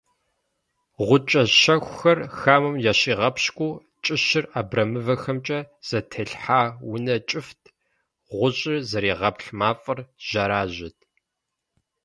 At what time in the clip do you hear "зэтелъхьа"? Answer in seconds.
5.87-6.61